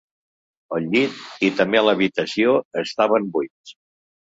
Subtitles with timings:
[0.77, 1.19] El llit,
[1.49, 3.79] i també l"habitació, estaven buits.